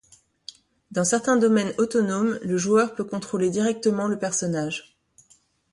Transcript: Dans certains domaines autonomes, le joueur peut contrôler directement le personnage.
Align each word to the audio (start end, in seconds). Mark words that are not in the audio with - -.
Dans 0.89 1.03
certains 1.05 1.37
domaines 1.37 1.75
autonomes, 1.77 2.39
le 2.41 2.57
joueur 2.57 2.95
peut 2.95 3.03
contrôler 3.03 3.51
directement 3.51 4.07
le 4.07 4.17
personnage. 4.17 4.97